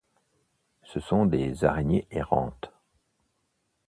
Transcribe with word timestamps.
Ce 0.81 0.99
sont 0.99 1.27
des 1.27 1.63
araignées 1.63 2.07
errantes. 2.09 2.71